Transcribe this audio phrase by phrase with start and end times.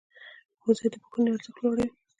[0.61, 1.87] ښوونځی د پوهنې ارزښت لوړوي.